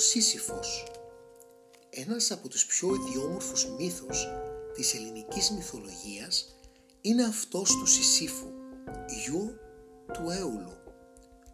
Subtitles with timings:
[0.00, 0.86] Σύσυφος
[1.90, 4.26] Ένας από τους πιο ιδιόμορφους μύθους
[4.74, 6.56] της ελληνικής μυθολογίας
[7.00, 8.46] είναι αυτός του Σισίφου,
[9.24, 9.58] γιου
[10.12, 10.72] του Έουλου.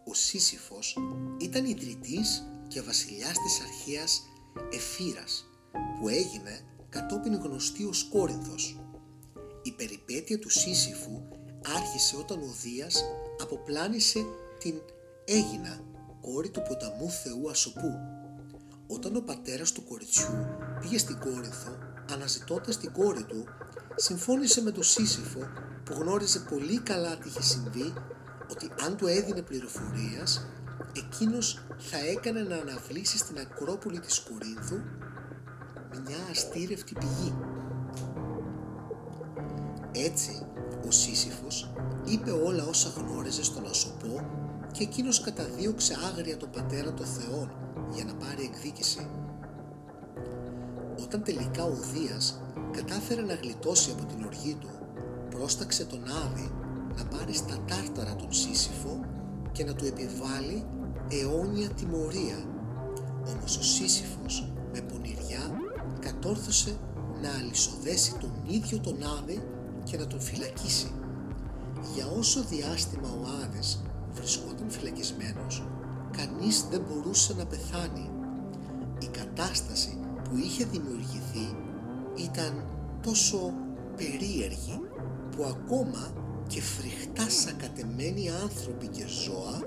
[0.05, 0.97] Ο Σύσυφος
[1.39, 4.21] ήταν ιδρυτής και βασιλιάς της αρχαίας
[4.71, 5.45] Εφύρας
[5.99, 8.79] που έγινε κατόπιν γνωστή ως Κόρινθος.
[9.63, 11.21] Η περιπέτεια του Σύσυφου
[11.75, 13.03] άρχισε όταν ο Δίας
[13.41, 14.25] αποπλάνησε
[14.59, 14.81] την
[15.25, 15.79] Έγινα,
[16.21, 18.16] κόρη του ποταμού Θεού Ασοπού.
[18.87, 20.47] Όταν ο πατέρας του κοριτσιού
[20.81, 21.77] πήγε στην Κόρινθο,
[22.11, 23.45] αναζητώντας την κόρη του,
[23.95, 25.39] συμφώνησε με τον Σύσυφο
[25.85, 27.93] που γνώριζε πολύ καλά τι είχε συμβεί
[28.51, 30.47] ότι αν του έδινε πληροφορίας,
[30.97, 34.79] εκείνος θα έκανε να αναβλήσει στην Ακρόπολη της Κορίνθου
[36.05, 37.33] μια αστήρευτη πηγή.
[39.91, 40.45] Έτσι,
[40.87, 41.73] ο Σύσυφος
[42.05, 44.27] είπε όλα όσα γνώριζε στον Ασοπό
[44.71, 47.51] και εκείνος καταδίωξε άγρια τον πατέρα των Θεών
[47.91, 48.36] για να πάρει
[48.67, 49.07] εκδίκηση.
[51.03, 54.69] Όταν τελικά ο Δίας κατάφερε να γλιτώσει από την οργή του,
[55.29, 56.51] πρόσταξε τον Άδη
[56.97, 58.99] να πάρει στα τάρταρα τον Σύσυφο
[59.51, 60.65] και να του επιβάλλει
[61.11, 62.39] αιώνια τιμωρία.
[63.31, 65.51] Όμως ο Σύσυφος με πονηριά
[65.99, 66.77] κατόρθωσε
[67.21, 69.43] να αλυσοδέσει τον ίδιο τον Άδη
[69.83, 70.91] και να τον φυλακίσει.
[71.93, 75.67] Για όσο διάστημα ο Άδης βρισκόταν φυλακισμένος,
[76.17, 78.09] κανείς δεν μπορούσε να πεθάνει.
[78.99, 81.55] Η κατάσταση που είχε δημιουργηθεί
[82.15, 82.67] ήταν
[83.01, 83.53] τόσο
[83.95, 84.81] περίεργη
[85.31, 86.13] που ακόμα
[86.47, 89.61] και φρικτά σακατεμένοι άνθρωποι και ζώα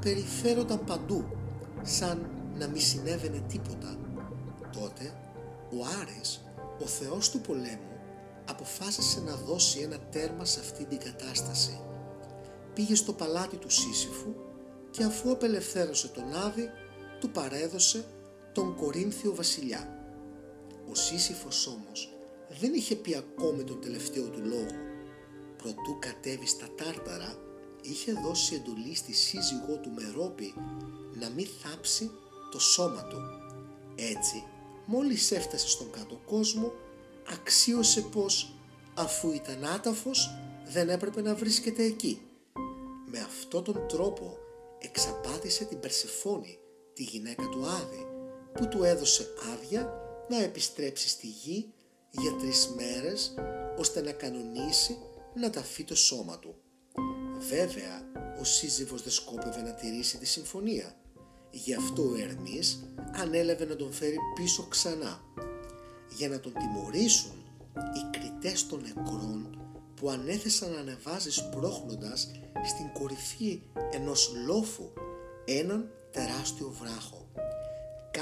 [0.00, 1.24] περιφέρονταν παντού
[1.82, 3.96] σαν να μη συνέβαινε τίποτα.
[4.72, 5.12] Τότε
[5.72, 6.44] ο Άρης,
[6.82, 7.96] ο θεός του πολέμου,
[8.48, 11.80] αποφάσισε να δώσει ένα τέρμα σε αυτή την κατάσταση.
[12.74, 14.34] Πήγε στο παλάτι του Σύσυφου
[14.90, 16.70] και αφού απελευθέρωσε τον Άδη,
[17.20, 18.04] του παρέδωσε
[18.58, 19.88] τον Κορίνθιο βασιλιά.
[20.90, 22.12] Ο Σύσυφος όμως
[22.60, 24.66] δεν είχε πει ακόμη τον τελευταίο του λόγο.
[25.56, 27.38] Προτού κατέβει στα τάρταρα,
[27.82, 30.54] είχε δώσει εντολή στη σύζυγό του Μερόπη
[31.20, 32.10] να μην θάψει
[32.50, 33.18] το σώμα του.
[33.94, 34.44] Έτσι,
[34.86, 36.72] μόλις έφτασε στον κάτω κόσμο,
[37.32, 38.54] αξίωσε πως
[38.94, 40.30] αφού ήταν άταφος
[40.68, 42.20] δεν έπρεπε να βρίσκεται εκεί.
[43.06, 44.38] Με αυτόν τον τρόπο
[44.78, 46.58] εξαπάτησε την Περσεφόνη,
[46.94, 48.17] τη γυναίκα του Άδη,
[48.52, 49.92] που του έδωσε άδεια
[50.28, 51.72] να επιστρέψει στη γη
[52.10, 53.34] για τρεις μέρες
[53.78, 54.98] ώστε να κανονίσει
[55.34, 56.54] να ταφεί το σώμα του.
[57.48, 58.02] Βέβαια,
[58.40, 60.96] ο σύζυγος δεν σκόπευε να τηρήσει τη συμφωνία.
[61.50, 65.20] Γι' αυτό ο Ερμής ανέλαβε να τον φέρει πίσω ξανά.
[66.16, 67.44] Για να τον τιμωρήσουν,
[67.74, 69.58] οι κριτές των νεκρών
[69.94, 72.30] που ανέθεσαν να ανεβάζει σπρώχνοντας
[72.66, 74.90] στην κορυφή ενός λόφου
[75.44, 77.28] έναν τεράστιο βράχο.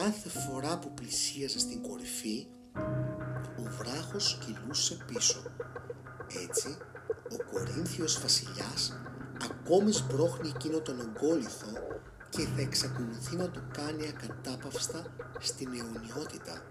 [0.02, 2.46] Κάθε φορά που πλησίαζε στην κορυφή,
[3.58, 5.42] ο βράχος κυλούσε πίσω.
[6.48, 6.76] Έτσι,
[7.32, 9.00] ο Κορίνθιος βασιλιάς
[9.50, 11.66] ακόμη σπρώχνει εκείνο τον ογκόλιθο
[12.28, 15.06] και θα εξακολουθεί να το κάνει ακατάπαυστα
[15.38, 16.62] στην αιωνιότητα.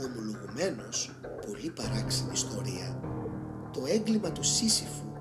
[0.00, 1.10] Ομολογουμένως,
[1.46, 3.00] πολύ παράξενη ιστορία,
[3.72, 5.12] το έγκλημα του Σύσυφου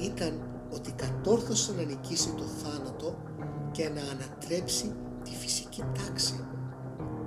[0.00, 3.22] ήταν ότι κατόρθωσε να νικήσει το θάνατο
[3.70, 4.94] και να ανατρέψει
[5.80, 6.44] τη φυσική τάξη.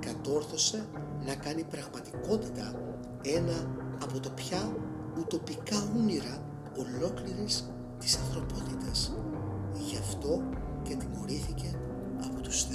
[0.00, 0.86] Κατόρθωσε
[1.26, 2.72] να κάνει πραγματικότητα
[3.22, 4.76] ένα από το πια
[5.18, 6.42] ουτοπικά όνειρα
[6.78, 9.14] ολόκληρης της ανθρωπότητας.
[9.74, 10.42] Γι' αυτό
[10.82, 11.78] και τιμωρήθηκε
[12.24, 12.73] από τους θεούς.